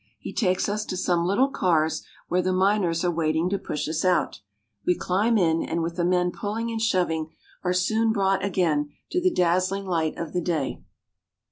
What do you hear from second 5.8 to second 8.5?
with the men pulling and shoving are soon brought